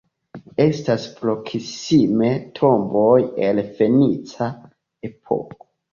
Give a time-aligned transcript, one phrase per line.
[0.63, 3.13] Estas proksime tomboj
[3.49, 4.49] el fenica
[5.11, 5.71] epoko.